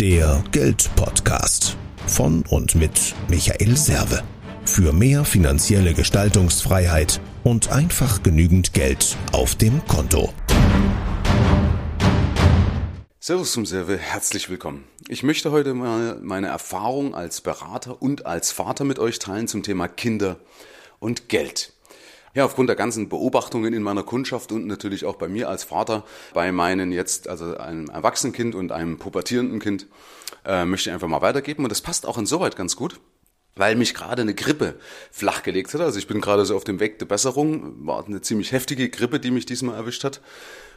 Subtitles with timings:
[0.00, 1.74] Der Geldpodcast
[2.06, 4.22] von und mit Michael Serve.
[4.66, 10.34] Für mehr finanzielle Gestaltungsfreiheit und einfach genügend Geld auf dem Konto.
[13.18, 14.84] Servus zum Serve, herzlich willkommen.
[15.08, 19.62] Ich möchte heute mal meine Erfahrung als Berater und als Vater mit euch teilen zum
[19.62, 20.36] Thema Kinder
[20.98, 21.72] und Geld.
[22.36, 26.04] Ja, aufgrund der ganzen Beobachtungen in meiner Kundschaft und natürlich auch bei mir als Vater,
[26.34, 29.86] bei meinen jetzt, also einem erwachsenen Kind und einem pubertierenden Kind,
[30.44, 31.64] äh, möchte ich einfach mal weitergeben.
[31.64, 33.00] Und das passt auch insoweit ganz gut,
[33.54, 34.74] weil mich gerade eine Grippe
[35.10, 35.80] flachgelegt hat.
[35.80, 37.86] Also ich bin gerade so auf dem Weg der Besserung.
[37.86, 40.20] War eine ziemlich heftige Grippe, die mich diesmal erwischt hat.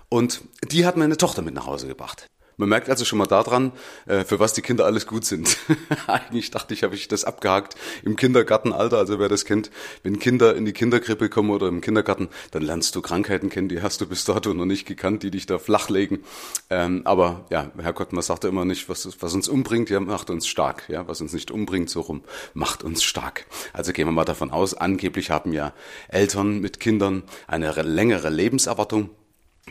[0.07, 0.39] Und
[0.71, 2.25] die hat meine Tochter mit nach Hause gebracht.
[2.59, 3.71] Man merkt also schon mal daran,
[4.05, 5.57] äh, für was die Kinder alles gut sind.
[6.07, 9.71] Eigentlich dachte ich, habe ich das abgehakt im Kindergartenalter, also wer das kennt,
[10.03, 13.81] wenn Kinder in die Kinderkrippe kommen oder im Kindergarten, dann lernst du Krankheiten kennen, die
[13.81, 16.25] hast du bis dato noch nicht gekannt, die dich da flachlegen.
[16.69, 20.29] Ähm, aber ja, Herrgott, man sagt ja immer nicht, was, was uns umbringt, ja, macht
[20.29, 20.83] uns stark.
[20.89, 23.45] Ja, was uns nicht umbringt, so rum, macht uns stark.
[23.71, 25.73] Also gehen wir mal davon aus, angeblich haben ja
[26.09, 29.11] Eltern mit Kindern eine längere Lebenserwartung.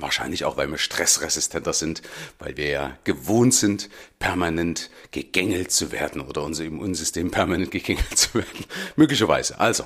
[0.01, 2.03] Wahrscheinlich auch, weil wir stressresistenter sind,
[2.39, 8.35] weil wir ja gewohnt sind, permanent gegängelt zu werden oder unser Immunsystem permanent gegängelt zu
[8.35, 8.65] werden.
[8.97, 9.59] Möglicherweise.
[9.59, 9.85] Also,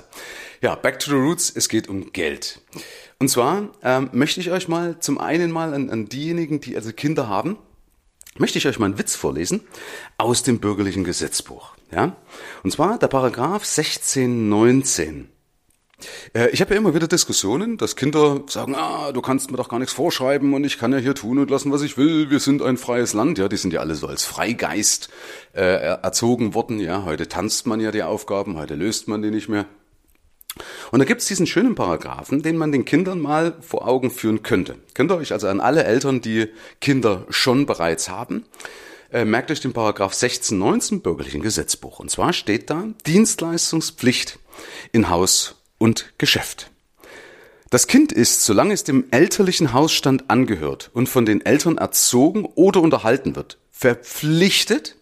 [0.60, 1.50] ja, back to the roots.
[1.55, 2.60] Es geht um Geld.
[3.18, 6.92] Und zwar ähm, möchte ich euch mal zum einen mal an, an diejenigen, die also
[6.92, 7.56] Kinder haben,
[8.36, 9.60] möchte ich euch mal einen Witz vorlesen
[10.18, 11.74] aus dem bürgerlichen Gesetzbuch.
[11.90, 12.16] Ja?
[12.62, 15.31] Und zwar der Paragraph 1619.
[16.34, 19.69] Äh, ich habe ja immer wieder Diskussionen, dass Kinder sagen, ah, du kannst mir doch
[19.69, 22.31] gar nichts vorschreiben und ich kann ja hier tun und lassen, was ich will.
[22.31, 23.39] Wir sind ein freies Land.
[23.39, 25.08] Ja, die sind ja alle so als Freigeist
[25.55, 26.78] äh, erzogen worden.
[26.80, 29.67] Ja, heute tanzt man ja die Aufgaben, heute löst man die nicht mehr.
[30.91, 34.77] Und da gibt's diesen schönen Paragraphen, den man den Kindern mal vor Augen führen könnte.
[34.95, 36.48] Könnt ihr euch also an alle Eltern, die
[36.80, 38.45] Kinder schon bereits haben,
[39.11, 41.98] äh, merkt euch den Paragraph 1619 bürgerlichen Gesetzbuch.
[41.98, 44.39] Und zwar steht da Dienstleistungspflicht
[44.92, 46.70] in Haus und Geschäft.
[47.69, 52.81] Das Kind ist, solange es dem elterlichen Hausstand angehört und von den Eltern erzogen oder
[52.81, 54.95] unterhalten wird, verpflichtet,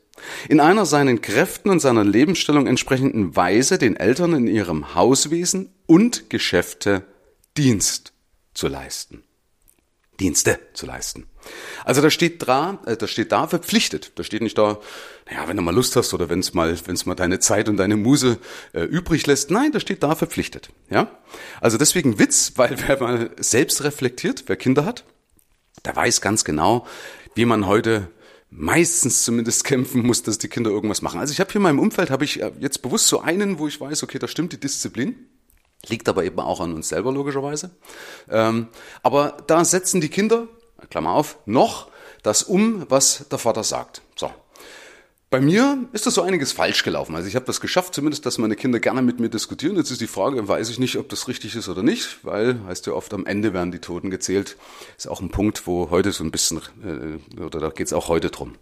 [0.49, 6.31] in einer seinen Kräften und seiner Lebensstellung entsprechenden Weise den Eltern in ihrem Hauswesen und
[6.31, 7.03] Geschäfte
[7.59, 8.15] Dienst
[8.55, 9.23] zu leisten.
[10.21, 11.27] Dienste zu leisten.
[11.85, 14.13] Also da steht da, äh, da steht da verpflichtet.
[14.17, 14.79] Da steht nicht da,
[15.27, 17.79] naja, wenn du mal Lust hast oder wenn es mal, wenn mal deine Zeit und
[17.79, 18.39] deine Muse
[18.73, 19.51] äh, übrig lässt.
[19.51, 20.71] Nein, da steht da verpflichtet.
[20.91, 21.11] Ja,
[21.61, 25.05] also deswegen Witz, weil wer mal selbst reflektiert, wer Kinder hat,
[25.85, 26.87] der weiß ganz genau,
[27.35, 28.09] wie man heute
[28.51, 31.19] meistens zumindest kämpfen muss, dass die Kinder irgendwas machen.
[31.19, 33.67] Also ich habe hier in meinem Umfeld habe ich äh, jetzt bewusst so einen, wo
[33.67, 35.27] ich weiß, okay, da stimmt die Disziplin.
[35.89, 37.71] Liegt aber eben auch an uns selber logischerweise.
[38.29, 38.69] Ähm,
[39.03, 40.47] aber da setzen die Kinder,
[40.91, 41.89] Klammer auf, noch
[42.23, 44.03] das um, was der Vater sagt.
[44.17, 44.31] So.
[45.31, 47.15] Bei mir ist das so einiges falsch gelaufen.
[47.15, 49.77] Also ich habe das geschafft, zumindest, dass meine Kinder gerne mit mir diskutieren.
[49.77, 52.89] Jetzt ist die Frage, weiß ich nicht, ob das richtig ist oder nicht, weil heißt
[52.89, 54.57] ja oft, am Ende werden die Toten gezählt.
[54.99, 58.09] Ist auch ein Punkt, wo heute so ein bisschen, äh, oder da geht es auch
[58.09, 58.57] heute drum.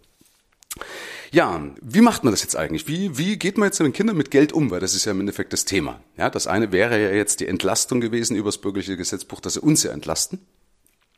[1.31, 2.87] Ja, wie macht man das jetzt eigentlich?
[2.87, 4.71] Wie, wie geht man jetzt mit den Kindern mit Geld um?
[4.71, 5.99] Weil das ist ja im Endeffekt das Thema.
[6.17, 9.59] Ja, das eine wäre ja jetzt die Entlastung gewesen über das bürgerliche Gesetzbuch, dass sie
[9.59, 10.39] uns ja entlasten.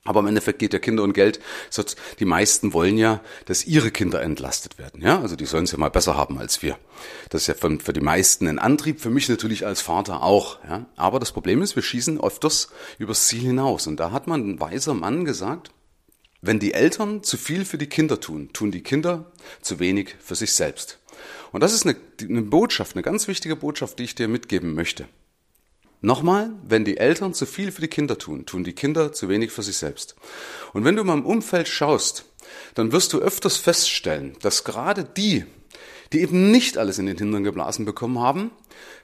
[0.04, 1.40] Aber im Endeffekt geht ja Kinder und Geld.
[2.20, 5.02] Die meisten wollen ja, dass ihre Kinder entlastet werden.
[5.02, 6.78] Ja, also die sollen es ja mal besser haben als wir.
[7.30, 10.58] Das ist ja für, für die meisten ein Antrieb, für mich natürlich als Vater auch.
[10.68, 13.86] Ja, aber das Problem ist, wir schießen öfters übers Ziel hinaus.
[13.86, 15.72] Und da hat man ein weiser Mann gesagt,
[16.41, 19.31] wenn die Eltern zu viel für die Kinder tun, tun die Kinder
[19.62, 21.00] zu wenig für sich selbst.
[21.52, 25.07] Und das ist eine, eine Botschaft, eine ganz wichtige Botschaft, die ich dir mitgeben möchte.
[26.02, 29.52] Nochmal, wenn die Eltern zu viel für die Kinder tun, tun die Kinder zu wenig
[29.52, 30.16] für sich selbst.
[30.74, 32.25] Und wenn du mal im Umfeld schaust,
[32.73, 35.46] dann wirst du öfters feststellen, dass gerade die,
[36.12, 38.50] die eben nicht alles in den Hintern geblasen bekommen haben,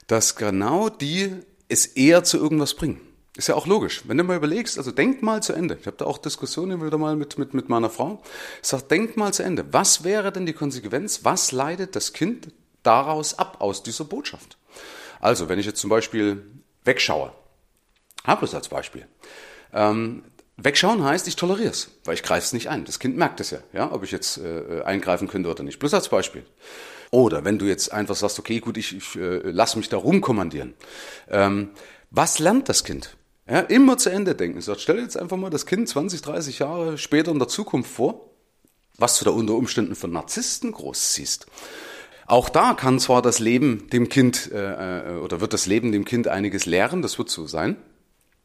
[0.08, 1.30] dass genau die
[1.68, 3.00] es eher zu irgendwas bringen.
[3.38, 4.02] Ist ja auch logisch.
[4.08, 5.78] Wenn du mal überlegst, also denk mal zu Ende.
[5.80, 8.20] Ich habe da auch Diskussionen wieder mal mit, mit, mit meiner Frau.
[8.60, 9.72] Ich sage, denk mal zu Ende.
[9.72, 11.20] Was wäre denn die Konsequenz?
[11.22, 12.48] Was leidet das Kind
[12.82, 14.58] daraus ab, aus dieser Botschaft?
[15.20, 16.42] Also, wenn ich jetzt zum Beispiel
[16.82, 17.30] wegschaue,
[18.24, 19.06] habe es als Beispiel.
[19.72, 20.24] Ähm,
[20.56, 22.86] wegschauen heißt, ich toleriere es, weil ich greife es nicht ein.
[22.86, 25.78] Das Kind merkt es ja, ja, ob ich jetzt äh, eingreifen könnte oder nicht.
[25.78, 26.44] Bloß als Beispiel.
[27.12, 30.74] Oder wenn du jetzt einfach sagst, okay, gut, ich, ich äh, lass mich da rumkommandieren.
[31.28, 31.70] Ähm,
[32.10, 33.16] was lernt das Kind?
[33.50, 34.60] Ja, immer zu Ende denken.
[34.60, 37.90] So, stell dir jetzt einfach mal das Kind 20, 30 Jahre später in der Zukunft
[37.90, 38.30] vor,
[38.98, 41.46] was du da unter Umständen von Narzissten großziehst.
[42.26, 46.04] Auch da kann zwar das Leben dem Kind äh, äh, oder wird das Leben dem
[46.04, 47.76] Kind einiges lehren, das wird so sein.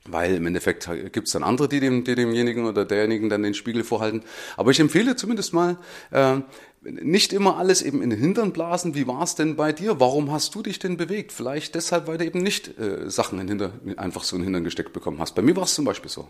[0.05, 3.53] weil im Endeffekt gibt es dann andere, die, dem, die demjenigen oder derjenigen dann den
[3.53, 4.23] Spiegel vorhalten.
[4.57, 5.77] Aber ich empfehle zumindest mal,
[6.11, 6.37] äh,
[6.83, 8.95] nicht immer alles eben in den Hintern blasen.
[8.95, 9.99] Wie war es denn bei dir?
[9.99, 11.31] Warum hast du dich denn bewegt?
[11.31, 14.63] Vielleicht deshalb, weil du eben nicht äh, Sachen in Hinter, einfach so in den Hintern
[14.63, 15.35] gesteckt bekommen hast.
[15.35, 16.27] Bei mir war es zum Beispiel so.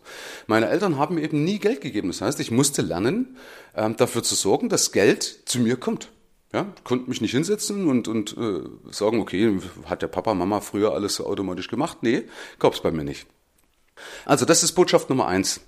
[0.47, 2.09] Meine Eltern haben mir eben nie Geld gegeben.
[2.09, 3.37] Das heißt, ich musste lernen,
[3.73, 6.09] äh, dafür zu sorgen, dass Geld zu mir kommt.
[6.53, 8.61] Ja, konnte mich nicht hinsetzen und, und äh,
[8.91, 11.99] sagen, okay, hat der Papa, Mama früher alles so automatisch gemacht?
[12.01, 12.23] Nee,
[12.59, 13.25] gab's bei mir nicht.
[14.25, 15.61] Also das ist Botschaft Nummer eins.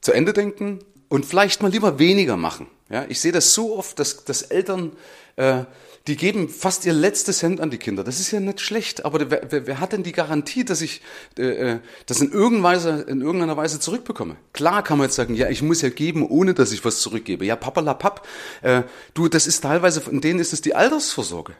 [0.00, 2.66] Zu Ende denken und vielleicht mal lieber weniger machen.
[2.90, 4.92] Ja, ich sehe das so oft, dass, dass Eltern,
[5.36, 5.64] äh,
[6.06, 8.02] die geben fast ihr letztes Hemd an die Kinder.
[8.02, 11.02] Das ist ja nicht schlecht, aber wer, wer, wer hat denn die Garantie, dass ich
[11.38, 12.32] äh, äh das in,
[12.62, 14.36] Weise, in irgendeiner Weise zurückbekomme?
[14.54, 17.44] Klar kann man jetzt sagen, ja, ich muss ja geben, ohne dass ich was zurückgebe.
[17.44, 18.26] Ja, Papa la Papp,
[18.62, 21.54] äh, du, das ist teilweise, von denen ist es die Altersvorsorge.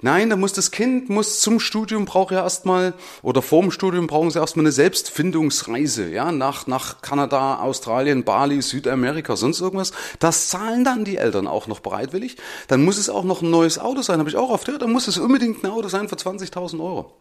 [0.00, 4.30] Nein, da muss das Kind muss zum Studium braucht ja erstmal oder vorm Studium brauchen
[4.30, 9.92] sie erstmal eine Selbstfindungsreise, ja, nach nach Kanada, Australien, Bali, Südamerika, sonst irgendwas.
[10.18, 12.36] Das zahlen dann die Eltern auch noch bereitwillig.
[12.68, 14.82] Dann muss es auch noch ein neues Auto sein, habe ich auch oft gehört.
[14.82, 17.12] Dann muss es unbedingt ein Auto sein für 20.000 Euro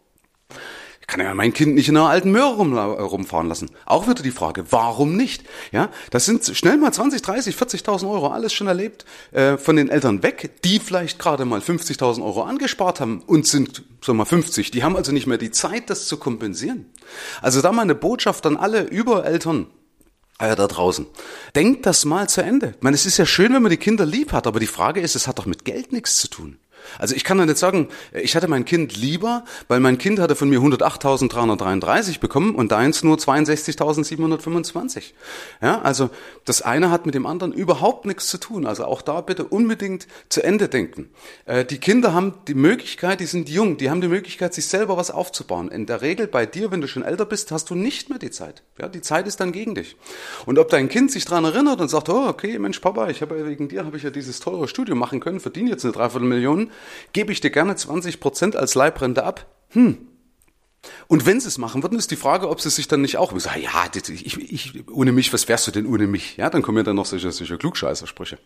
[1.07, 3.72] kann ja mein Kind nicht in einer alten Möhre rum, rumfahren lassen.
[3.86, 5.44] Auch wieder die Frage, warum nicht?
[5.72, 9.90] Ja, das sind schnell mal 20, 30, 40.000 Euro, alles schon erlebt, äh, von den
[9.90, 14.72] Eltern weg, die vielleicht gerade mal 50.000 Euro angespart haben und sind, wir mal, 50.
[14.72, 16.86] Die haben also nicht mehr die Zeit, das zu kompensieren.
[17.42, 19.68] Also da mal eine Botschaft an alle Übereltern,
[20.40, 21.06] äh, da draußen.
[21.56, 22.75] Denkt das mal zu Ende.
[22.78, 25.02] Ich meine, es ist ja schön, wenn man die Kinder lieb hat, aber die Frage
[25.02, 26.60] ist, es hat doch mit Geld nichts zu tun.
[26.97, 30.36] Also ich kann da nicht sagen, ich hatte mein Kind lieber, weil mein Kind hatte
[30.36, 35.13] von mir 108.333 bekommen und deins nur 62.725.
[35.62, 36.09] Ja, also
[36.45, 38.65] das eine hat mit dem anderen überhaupt nichts zu tun.
[38.65, 41.09] Also auch da bitte unbedingt zu Ende denken.
[41.45, 44.97] Äh, die Kinder haben die Möglichkeit, die sind jung, die haben die Möglichkeit, sich selber
[44.97, 45.69] was aufzubauen.
[45.69, 48.31] In der Regel bei dir, wenn du schon älter bist, hast du nicht mehr die
[48.31, 48.63] Zeit.
[48.80, 49.97] Ja, die Zeit ist dann gegen dich.
[50.45, 53.38] Und ob dein Kind sich daran erinnert und sagt, oh, okay, Mensch, Papa, ich habe
[53.38, 56.71] ja wegen dir habe ich ja dieses teure Studium machen können, verdiene jetzt eine Dreiviertelmillion,
[57.14, 59.46] gebe ich dir gerne 20 Prozent als Leibrente ab.
[59.70, 60.08] Hm.
[61.08, 63.38] Und wenn sie es machen würden, ist die Frage, ob sie sich dann nicht auch
[63.40, 66.38] sagen, ja, ich, ich, ohne mich, was wärst du denn ohne mich?
[66.38, 68.38] Ja, dann kommen ja dann noch solche, solche Klugscheißersprüche.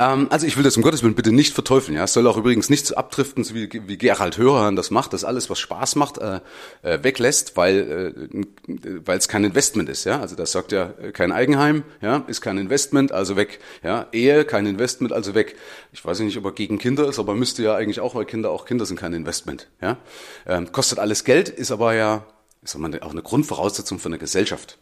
[0.00, 1.96] Ähm, also ich will das um Gottes Willen bitte nicht verteufeln.
[1.96, 5.24] Ja, es soll auch übrigens nicht so abdriften, wie, wie Gerald Hörhan das macht, dass
[5.24, 6.40] alles, was Spaß macht, äh,
[6.82, 10.04] äh, weglässt, weil äh, weil es kein Investment ist.
[10.04, 13.60] Ja, also das sagt ja äh, kein Eigenheim, ja, ist kein Investment, also weg.
[13.82, 15.56] Ja, Ehe kein Investment, also weg.
[15.92, 18.50] Ich weiß nicht, ob er gegen Kinder ist, aber müsste ja eigentlich auch, weil Kinder
[18.50, 19.68] auch Kinder sind kein Investment.
[19.82, 19.98] Ja,
[20.46, 22.24] ähm, kostet alles Geld, ist aber ja,
[22.62, 24.78] ist auch eine Grundvoraussetzung für eine Gesellschaft.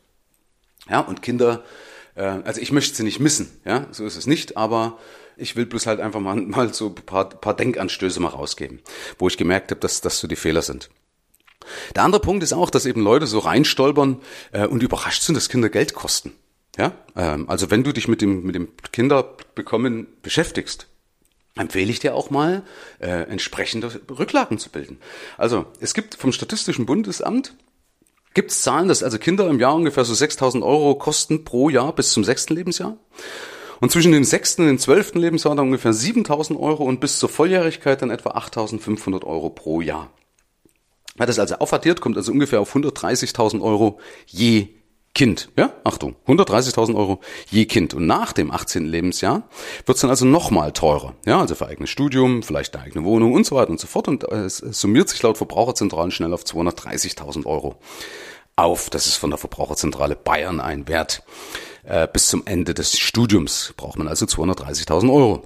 [0.88, 1.64] Ja, und Kinder
[2.18, 4.98] äh, also ich möchte sie nicht missen, ja, so ist es nicht, aber
[5.36, 8.80] ich will bloß halt einfach mal, mal so paar, paar Denkanstöße mal rausgeben,
[9.18, 10.90] wo ich gemerkt habe, dass das so die Fehler sind.
[11.94, 14.20] Der andere Punkt ist auch, dass eben Leute so reinstolpern
[14.52, 16.32] äh, und überrascht sind, dass Kinder Geld kosten.
[16.76, 20.86] Ja, ähm, also wenn du dich mit dem mit dem Kinderbekommen beschäftigst,
[21.56, 22.62] empfehle ich dir auch mal
[23.00, 24.98] äh, entsprechende Rücklagen zu bilden.
[25.36, 27.54] Also es gibt vom Statistischen Bundesamt
[28.34, 31.94] Gibt es Zahlen, dass also Kinder im Jahr ungefähr so 6.000 Euro kosten pro Jahr
[31.94, 32.96] bis zum sechsten Lebensjahr?
[33.80, 37.28] Und zwischen dem sechsten und dem zwölften Lebensjahr dann ungefähr 7.000 Euro und bis zur
[37.28, 40.10] Volljährigkeit dann etwa 8.500 Euro pro Jahr.
[41.16, 44.68] Wer das also aufaddiert, kommt also ungefähr auf 130.000 Euro je
[45.14, 45.50] Kind.
[45.56, 47.20] Ja, Achtung, 130.000 Euro
[47.50, 47.94] je Kind.
[47.94, 48.84] Und nach dem 18.
[48.84, 49.48] Lebensjahr
[49.84, 51.14] wird es dann also nochmal teurer.
[51.26, 54.06] Ja, also für eigenes Studium, vielleicht eine eigene Wohnung und so weiter und so fort.
[54.06, 57.76] Und es summiert sich laut Verbraucherzentralen schnell auf 230.000 Euro
[58.54, 58.90] auf.
[58.90, 61.22] Das ist von der Verbraucherzentrale Bayern ein Wert.
[61.84, 65.42] Äh, bis zum Ende des Studiums braucht man also 230.000 Euro.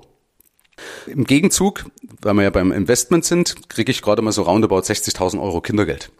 [1.07, 1.87] Im Gegenzug,
[2.21, 6.11] weil wir ja beim Investment sind, kriege ich gerade mal so roundabout 60.000 Euro Kindergeld.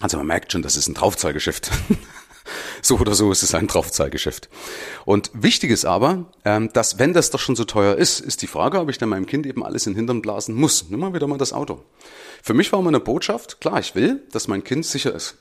[0.00, 1.70] Also man merkt schon, das ist ein Draufzahlgeschäft.
[2.82, 4.48] so oder so ist es ein Draufzahlgeschäft.
[5.04, 8.46] Und wichtig ist aber, ähm, dass wenn das doch schon so teuer ist, ist die
[8.46, 10.90] Frage, ob ich dann meinem Kind eben alles in den Hintern blasen muss.
[10.90, 11.84] Nimm mal wieder mal das Auto.
[12.42, 15.36] Für mich war immer eine Botschaft, klar, ich will, dass mein Kind sicher ist.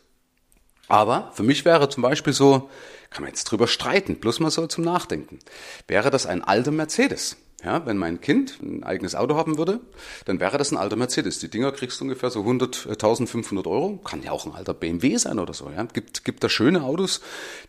[0.87, 2.69] Aber für mich wäre zum Beispiel so,
[3.09, 5.39] kann man jetzt drüber streiten, bloß mal so zum Nachdenken,
[5.87, 7.37] wäre das ein alter Mercedes.
[7.63, 9.79] Ja, wenn mein Kind ein eigenes Auto haben würde,
[10.25, 11.39] dann wäre das ein alter Mercedes.
[11.39, 13.97] Die Dinger kriegst du ungefähr so 100, 1500 Euro.
[13.97, 15.71] Kann ja auch ein alter BMW sein oder so.
[15.71, 17.19] Ja, gibt gibt da schöne Autos,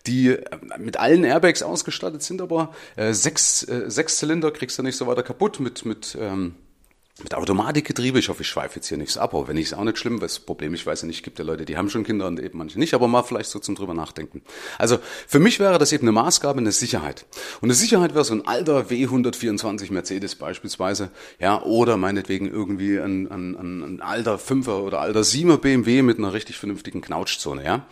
[0.07, 0.45] die äh,
[0.77, 5.07] mit allen Airbags ausgestattet sind, aber äh, sechs äh, sechs Zylinder kriegst du nicht so
[5.07, 6.55] weiter kaputt mit mit ähm,
[7.23, 8.19] mit Automatikgetriebe.
[8.19, 10.21] Ich hoffe, ich schweife jetzt hier nichts ab, aber wenn nicht, ist auch nicht schlimm,
[10.21, 12.27] weil das Problem, ich weiß ja nicht, es gibt ja Leute, die haben schon Kinder
[12.27, 14.43] und eben manche nicht, aber mal vielleicht so zum drüber nachdenken.
[14.79, 17.27] Also für mich wäre das eben eine Maßgabe, eine Sicherheit.
[17.61, 21.11] Und eine Sicherheit wäre so ein alter W124 Mercedes beispielsweise,
[21.41, 26.19] ja, oder meinetwegen irgendwie ein, ein, ein, ein alter 5er oder alter 7er BMW mit
[26.19, 27.87] einer richtig vernünftigen Knautschzone, ja.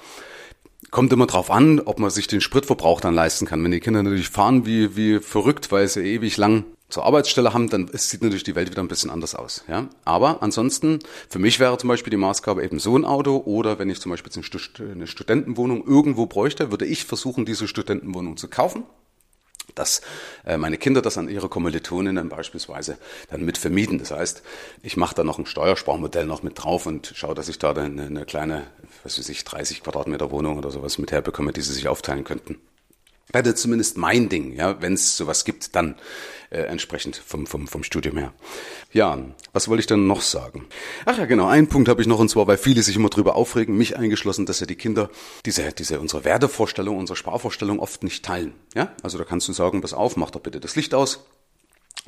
[0.92, 3.62] Kommt immer drauf an, ob man sich den Spritverbrauch dann leisten kann.
[3.64, 7.68] Wenn die Kinder natürlich fahren wie, wie verrückt, weil sie ewig lang zur Arbeitsstelle haben,
[7.68, 9.64] dann sieht natürlich die Welt wieder ein bisschen anders aus.
[9.68, 9.88] Ja?
[10.04, 13.90] Aber ansonsten, für mich wäre zum Beispiel die Maßgabe eben so ein Auto oder wenn
[13.90, 14.32] ich zum Beispiel
[14.78, 18.84] eine Studentenwohnung irgendwo bräuchte, würde ich versuchen, diese Studentenwohnung zu kaufen
[19.74, 20.00] dass
[20.44, 22.98] äh, meine Kinder das an ihre Kommilitoninnen beispielsweise
[23.30, 23.98] dann mit vermieten.
[23.98, 24.42] Das heißt,
[24.82, 28.04] ich mache da noch ein Steuersparmodell noch mit drauf und schaue, dass ich da eine,
[28.04, 28.66] eine kleine,
[29.02, 32.58] was weiß ich, 30 Quadratmeter Wohnung oder sowas mit herbekomme, die sie sich aufteilen könnten.
[33.32, 35.96] Wäre zumindest mein Ding, ja, wenn es sowas gibt, dann
[36.50, 38.32] äh, entsprechend vom, vom, vom Studium her.
[38.92, 39.18] Ja,
[39.52, 40.66] was wollte ich denn noch sagen?
[41.04, 43.34] Ach ja, genau, einen Punkt habe ich noch, und zwar, weil viele sich immer drüber
[43.34, 45.10] aufregen, mich eingeschlossen, dass ja die Kinder
[45.44, 48.54] diese, diese unsere Wertevorstellung, unsere Sparvorstellung oft nicht teilen.
[48.74, 51.26] Ja, also da kannst du sagen, pass auf, mach doch bitte das Licht aus,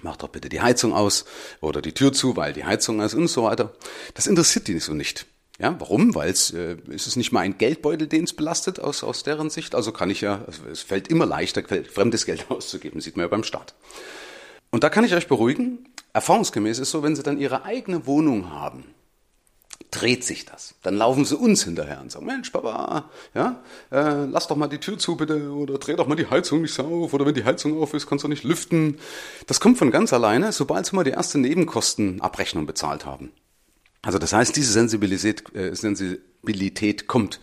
[0.01, 1.25] mach doch bitte die Heizung aus
[1.61, 3.75] oder die Tür zu, weil die Heizung ist und so weiter.
[4.15, 5.27] Das interessiert die so nicht.
[5.61, 6.15] Ja, warum?
[6.15, 9.51] Weil es äh, ist es nicht mal ein Geldbeutel, den es belastet aus aus deren
[9.51, 9.75] Sicht.
[9.75, 13.29] Also kann ich ja, also es fällt immer leichter, fremdes Geld auszugeben, sieht man ja
[13.29, 13.75] beim Staat.
[14.71, 15.89] Und da kann ich euch beruhigen.
[16.13, 18.85] Erfahrungsgemäß ist so, wenn sie dann ihre eigene Wohnung haben,
[19.91, 20.75] dreht sich das.
[20.83, 24.79] Dann laufen sie uns hinterher und sagen, Mensch, Papa, ja, äh, lass doch mal die
[24.79, 27.45] Tür zu bitte oder dreh doch mal die Heizung nicht so auf oder wenn die
[27.45, 28.99] Heizung auf ist, kannst du nicht lüften.
[29.47, 33.33] Das kommt von ganz alleine, sobald sie mal die erste Nebenkostenabrechnung bezahlt haben.
[34.03, 37.41] Also das heißt, diese Sensibilität, äh, Sensibilität kommt.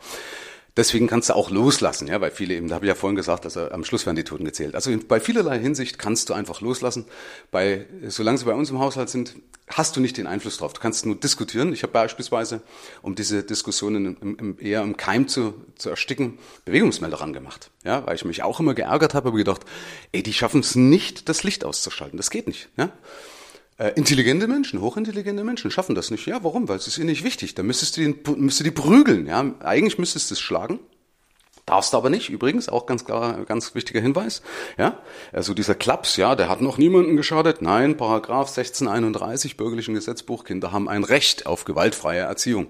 [0.77, 3.45] Deswegen kannst du auch loslassen, ja, weil viele eben, da habe ich ja vorhin gesagt,
[3.45, 4.75] dass am Schluss werden die Toten gezählt.
[4.75, 7.05] Also bei vielerlei Hinsicht kannst du einfach loslassen.
[7.49, 9.35] Bei, solange sie bei uns im Haushalt sind,
[9.69, 10.73] hast du nicht den Einfluss drauf.
[10.73, 11.71] Du kannst nur diskutieren.
[11.71, 12.61] Ich habe beispielsweise,
[13.01, 17.71] um diese Diskussionen im, im, eher im Keim zu, zu ersticken, Bewegungsmelder angemacht.
[17.85, 19.61] Ja, weil ich mich auch immer geärgert habe, aber gedacht,
[20.11, 22.17] ey, die schaffen es nicht, das Licht auszuschalten.
[22.17, 22.67] Das geht nicht.
[22.75, 22.91] Ja?
[23.77, 26.25] Äh, intelligente Menschen, hochintelligente Menschen schaffen das nicht.
[26.25, 26.69] Ja, warum?
[26.69, 27.55] Weil es ist ihnen nicht wichtig.
[27.55, 29.27] Da müsstest du, den, müsstest du die prügeln.
[29.27, 30.79] Ja, eigentlich müsstest du es schlagen.
[31.65, 34.43] Darfst du aber nicht, übrigens, auch ganz klar, ganz wichtiger Hinweis.
[34.77, 34.99] Ja,
[35.33, 37.61] also dieser Klaps, ja, der hat noch niemanden geschadet.
[37.63, 42.67] Nein, Paragraph 1631 bürgerlichen Gesetzbuch, Kinder haben ein Recht auf gewaltfreie Erziehung.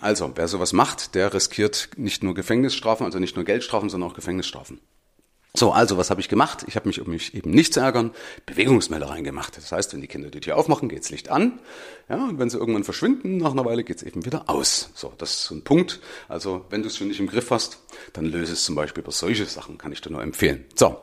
[0.00, 4.14] Also, wer sowas macht, der riskiert nicht nur Gefängnisstrafen, also nicht nur Geldstrafen, sondern auch
[4.14, 4.80] Gefängnisstrafen.
[5.54, 6.64] So, also was habe ich gemacht?
[6.66, 8.12] Ich habe mich, um mich eben nicht zu ärgern,
[8.46, 9.54] Bewegungsmelder reingemacht.
[9.58, 11.60] Das heißt, wenn die Kinder die Tür aufmachen, geht's Licht an.
[12.08, 14.88] Ja, und wenn sie irgendwann verschwinden, nach einer Weile geht's eben wieder aus.
[14.94, 16.00] So, das ist so ein Punkt.
[16.26, 17.80] Also, wenn du es schon nicht im Griff hast,
[18.14, 20.64] dann löse es zum Beispiel über solche Sachen, kann ich dir nur empfehlen.
[20.74, 21.02] So,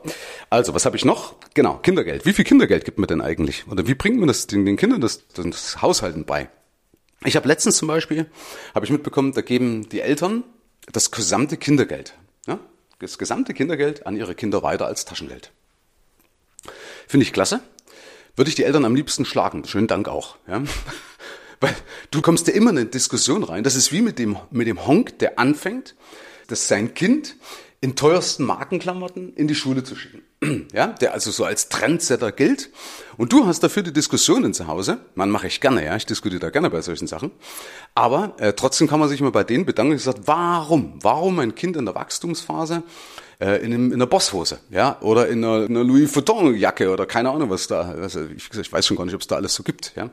[0.50, 1.36] also was habe ich noch?
[1.54, 2.26] Genau, Kindergeld.
[2.26, 3.68] Wie viel Kindergeld gibt man denn eigentlich?
[3.68, 6.50] Oder wie bringt man das den, den Kindern das, das Haushalten bei?
[7.24, 8.26] Ich habe letztens zum Beispiel,
[8.74, 10.42] habe ich mitbekommen, da geben die Eltern
[10.90, 12.14] das gesamte Kindergeld.
[13.00, 15.50] Das gesamte Kindergeld an ihre Kinder weiter als Taschengeld.
[17.08, 17.60] Finde ich klasse.
[18.36, 19.64] Würde ich die Eltern am liebsten schlagen.
[19.64, 20.36] Schönen Dank auch.
[20.46, 20.62] Ja?
[21.60, 21.74] Weil
[22.10, 23.64] du kommst ja immer in eine Diskussion rein.
[23.64, 25.94] Das ist wie mit dem, mit dem Honk, der anfängt,
[26.48, 27.36] dass sein Kind
[27.82, 30.22] in teuersten Markenklamotten in die Schule zu schicken.
[30.72, 32.70] Ja, der also so als Trendsetter gilt.
[33.16, 34.98] Und du hast dafür die Diskussionen zu Hause.
[35.14, 37.30] Man mache ich gerne, ja, ich diskutiere da gerne bei solchen Sachen.
[37.94, 40.98] Aber äh, trotzdem kann man sich mal bei denen bedanken und sagt, warum?
[41.02, 42.82] Warum ein Kind in der Wachstumsphase
[43.40, 46.90] äh, in, einem, in einer Bosshose, ja, oder in einer, in einer Louis Vuitton Jacke
[46.90, 47.80] oder keine Ahnung was da.
[47.80, 50.10] Also ich, ich weiß schon gar nicht, ob es da alles so gibt, ja.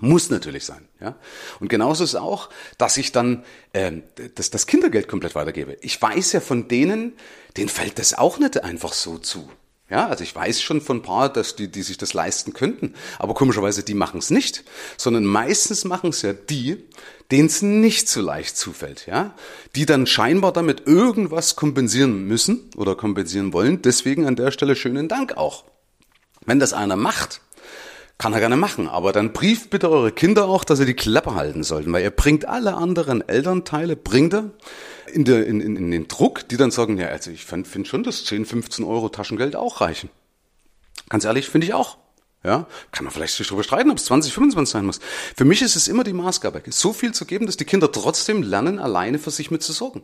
[0.00, 0.88] Muss natürlich sein.
[1.00, 1.16] Ja?
[1.60, 3.92] Und genauso ist auch, dass ich dann äh,
[4.34, 5.76] das, das Kindergeld komplett weitergebe.
[5.82, 7.12] Ich weiß ja von denen,
[7.56, 9.50] denen fällt das auch nicht einfach so zu.
[9.90, 12.94] Ja, also ich weiß schon von ein paar, dass die, die sich das leisten könnten.
[13.18, 14.62] Aber komischerweise, die machen es nicht.
[14.96, 16.84] Sondern meistens machen es ja die,
[17.32, 19.06] denen es nicht so leicht zufällt.
[19.06, 19.34] Ja,
[19.74, 23.82] die dann scheinbar damit irgendwas kompensieren müssen oder kompensieren wollen.
[23.82, 25.64] Deswegen an der Stelle schönen Dank auch.
[26.46, 27.40] Wenn das einer macht,
[28.20, 31.34] kann er gerne machen, aber dann brieft bitte eure Kinder auch, dass sie die Klappe
[31.34, 34.50] halten sollten, weil ihr bringt alle anderen Elternteile, bringt er
[35.10, 38.02] in, der, in, in, in den Druck, die dann sagen, ja, also ich finde schon,
[38.02, 40.10] dass 10, 15 Euro Taschengeld auch reichen.
[41.08, 41.96] Ganz ehrlich, finde ich auch.
[42.42, 44.98] Ja, kann man vielleicht sich darüber streiten, ob es 20, 25 sein muss.
[45.36, 48.42] Für mich ist es immer die Maßgabe, so viel zu geben, dass die Kinder trotzdem
[48.42, 50.02] lernen, alleine für sich mitzusorgen.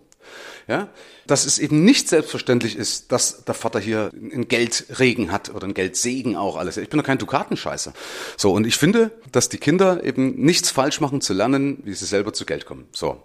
[0.69, 0.89] Ja,
[1.27, 5.73] dass es eben nicht selbstverständlich ist, dass der Vater hier einen Geldregen hat oder einen
[5.73, 6.77] Geldsegen auch alles.
[6.77, 7.95] Ich bin doch kein Dukatenscheißer.
[8.37, 12.05] So, und ich finde, dass die Kinder eben nichts falsch machen zu lernen, wie sie
[12.05, 12.87] selber zu Geld kommen.
[12.93, 13.23] So.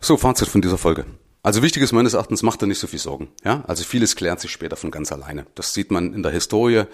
[0.00, 1.04] So, Fazit von dieser Folge.
[1.42, 3.28] Also wichtig ist meines Erachtens, macht er nicht so viel Sorgen.
[3.44, 5.46] Ja, also vieles klärt sich später von ganz alleine.
[5.54, 6.84] Das sieht man in der Historie,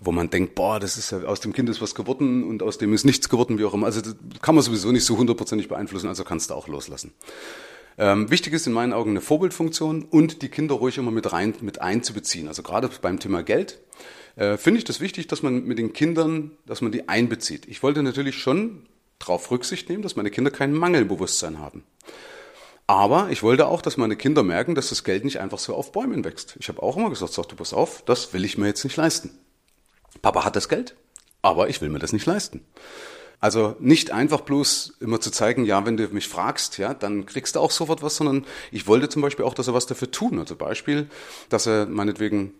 [0.00, 2.78] wo man denkt, boah, das ist ja, aus dem Kind ist was geworden und aus
[2.78, 3.86] dem ist nichts geworden, wie auch immer.
[3.86, 4.00] Also
[4.40, 7.12] kann man sowieso nicht so hundertprozentig beeinflussen, also kannst du auch loslassen.
[7.98, 11.54] Ähm, wichtig ist in meinen Augen eine Vorbildfunktion und die Kinder ruhig immer mit rein,
[11.60, 12.48] mit einzubeziehen.
[12.48, 13.80] Also gerade beim Thema Geld
[14.36, 17.68] äh, finde ich das wichtig, dass man mit den Kindern, dass man die einbezieht.
[17.68, 18.86] Ich wollte natürlich schon
[19.18, 21.84] darauf Rücksicht nehmen, dass meine Kinder kein Mangelbewusstsein haben.
[22.90, 25.92] Aber ich wollte auch, dass meine Kinder merken, dass das Geld nicht einfach so auf
[25.92, 26.56] Bäumen wächst.
[26.58, 28.96] Ich habe auch immer gesagt, sag du pass auf, das will ich mir jetzt nicht
[28.96, 29.30] leisten.
[30.22, 30.96] Papa hat das Geld,
[31.40, 32.64] aber ich will mir das nicht leisten.
[33.38, 37.54] Also nicht einfach bloß immer zu zeigen, ja, wenn du mich fragst, ja, dann kriegst
[37.54, 40.40] du auch sofort was, sondern ich wollte zum Beispiel auch, dass er was dafür tun.
[40.40, 41.08] Also Beispiel,
[41.48, 42.54] dass er meinetwegen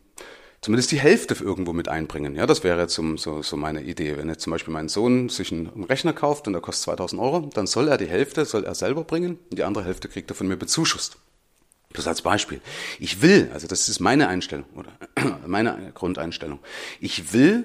[0.60, 2.36] zumindest die Hälfte irgendwo mit einbringen.
[2.36, 4.16] Ja, das wäre jetzt so, so, so meine Idee.
[4.16, 7.50] Wenn jetzt zum Beispiel mein Sohn sich einen Rechner kauft und der kostet 2000 Euro,
[7.54, 10.34] dann soll er die Hälfte, soll er selber bringen und die andere Hälfte kriegt er
[10.34, 11.16] von mir bezuschusst.
[11.92, 12.60] Das als Beispiel.
[13.00, 14.92] Ich will, also das ist meine Einstellung oder
[15.46, 16.60] meine Grundeinstellung.
[17.00, 17.64] Ich will,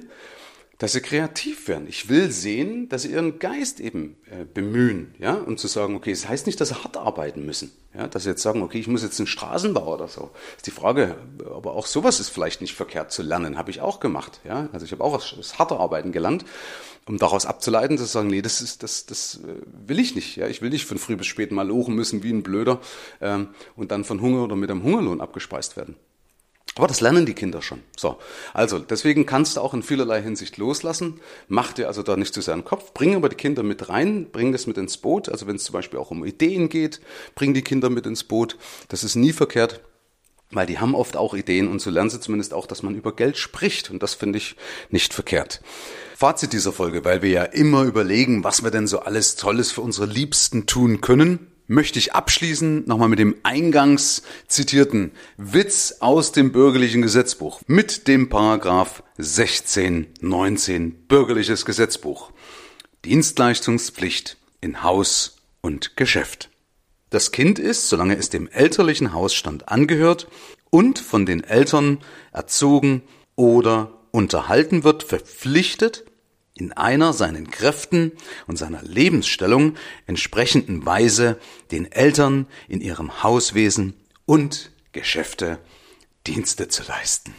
[0.77, 1.87] dass sie kreativ werden.
[1.87, 6.11] Ich will sehen, dass sie ihren Geist eben äh, bemühen, ja, und zu sagen, okay,
[6.11, 8.79] es das heißt nicht, dass sie hart arbeiten müssen, ja, dass sie jetzt sagen, okay,
[8.79, 10.31] ich muss jetzt einen Straßenbau oder so.
[10.57, 11.15] Ist die Frage,
[11.53, 14.85] aber auch sowas ist vielleicht nicht verkehrt zu lernen, habe ich auch gemacht, ja, also
[14.85, 16.43] ich habe auch das harte Arbeiten gelernt,
[17.07, 20.47] um daraus abzuleiten, zu sagen, nee, das ist, das, das äh, will ich nicht, ja,
[20.47, 22.81] ich will nicht von früh bis spät mal lochen müssen wie ein Blöder
[23.21, 25.95] ähm, und dann von Hunger oder mit einem Hungerlohn abgespeist werden.
[26.77, 27.81] Aber das lernen die Kinder schon.
[27.95, 28.17] So.
[28.53, 31.21] Also, deswegen kannst du auch in vielerlei Hinsicht loslassen.
[31.47, 32.93] Mach dir also da nicht zu sehr einen Kopf.
[32.93, 34.29] Bring aber die Kinder mit rein.
[34.29, 35.29] Bring das mit ins Boot.
[35.29, 36.99] Also, wenn es zum Beispiel auch um Ideen geht,
[37.33, 38.57] bring die Kinder mit ins Boot.
[38.89, 39.81] Das ist nie verkehrt.
[40.51, 43.15] Weil die haben oft auch Ideen und so lernen sie zumindest auch, dass man über
[43.15, 43.89] Geld spricht.
[43.89, 44.57] Und das finde ich
[44.89, 45.61] nicht verkehrt.
[46.15, 49.81] Fazit dieser Folge, weil wir ja immer überlegen, was wir denn so alles Tolles für
[49.81, 56.51] unsere Liebsten tun können möchte ich abschließen nochmal mit dem eingangs zitierten Witz aus dem
[56.51, 62.31] bürgerlichen Gesetzbuch mit dem Paragraph 1619 bürgerliches Gesetzbuch.
[63.05, 66.49] Dienstleistungspflicht in Haus und Geschäft.
[67.09, 70.27] Das Kind ist, solange es dem elterlichen Hausstand angehört
[70.69, 71.99] und von den Eltern
[72.33, 73.03] erzogen
[73.35, 76.03] oder unterhalten wird, verpflichtet,
[76.55, 78.13] in einer seinen Kräften
[78.47, 79.75] und seiner Lebensstellung
[80.07, 81.37] entsprechenden Weise
[81.71, 83.93] den Eltern in ihrem Hauswesen
[84.25, 85.59] und Geschäfte
[86.25, 87.35] Dienste zu leisten.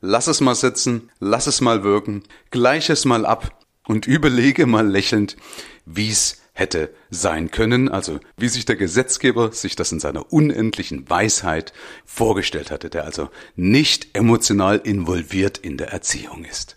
[0.00, 4.86] Lass es mal sitzen, lass es mal wirken, gleich es mal ab und überlege mal
[4.86, 5.36] lächelnd,
[5.84, 11.74] wie's hätte sein können, also wie sich der Gesetzgeber sich das in seiner unendlichen Weisheit
[12.06, 16.76] vorgestellt hatte, der also nicht emotional involviert in der Erziehung ist.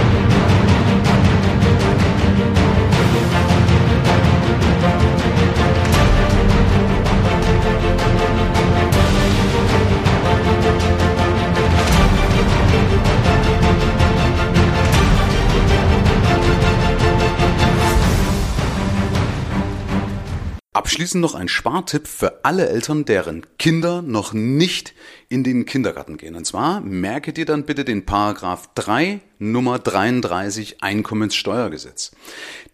[20.81, 24.95] Abschließend noch ein Spartipp für alle Eltern, deren Kinder noch nicht
[25.29, 26.33] in den Kindergarten gehen.
[26.33, 32.13] Und zwar merke dir dann bitte den Paragraph 3 Nummer 33 Einkommenssteuergesetz.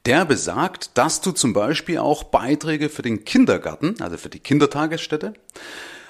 [0.05, 5.33] Der besagt, dass du zum Beispiel auch Beiträge für den Kindergarten, also für die Kindertagesstätte,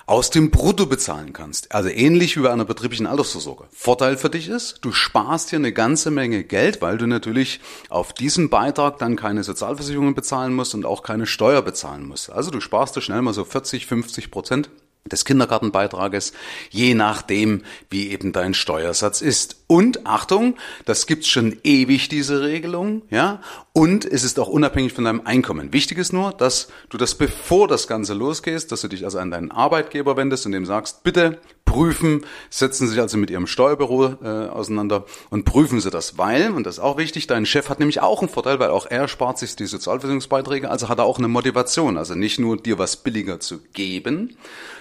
[0.08, 1.74] aus dem Brutto bezahlen kannst.
[1.74, 3.66] Also ähnlich wie bei einer betrieblichen Altersvorsorge.
[3.72, 8.14] Vorteil für dich ist, du sparst dir eine ganze Menge Geld, weil du natürlich auf
[8.14, 12.32] diesen Beitrag dann keine Sozialversicherungen bezahlen musst und auch keine Steuer bezahlen musst.
[12.32, 14.70] Also du sparst dir schnell mal so 40, 50 Prozent
[15.10, 16.34] des Kindergartenbeitrages,
[16.70, 19.64] je nachdem, wie eben dein Steuersatz ist.
[19.68, 23.42] Und Achtung, das gibt's schon ewig, diese Regelung, ja.
[23.74, 25.74] Und es ist auch unabhängig von deinem Einkommen.
[25.74, 29.32] Wichtig ist nur, dass du das bevor das Ganze losgehst, dass du dich also an
[29.32, 34.48] deinen Arbeitgeber wendest und dem sagst, bitte prüfen, setzen sich also mit ihrem Steuerbüro äh,
[34.48, 38.02] auseinander und prüfen sie das, weil, und das ist auch wichtig, dein Chef hat nämlich
[38.02, 41.28] auch einen Vorteil, weil auch er spart sich die Sozialversicherungsbeiträge, also hat er auch eine
[41.28, 44.38] Motivation, also nicht nur dir was billiger zu geben,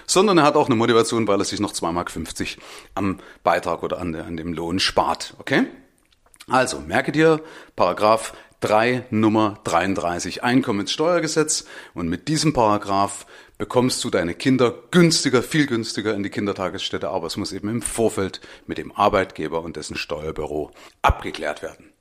[0.07, 2.11] sondern er hat auch eine Motivation, weil er sich noch 2,50 Mark
[2.95, 5.67] am Beitrag oder an, an dem Lohn spart, okay?
[6.49, 7.41] Also, merke dir,
[7.75, 15.67] Paragraph 3 Nummer 33 Einkommenssteuergesetz und mit diesem Paragraph bekommst du deine Kinder günstiger, viel
[15.67, 19.95] günstiger in die Kindertagesstätte, aber es muss eben im Vorfeld mit dem Arbeitgeber und dessen
[19.95, 21.93] Steuerbüro abgeklärt werden.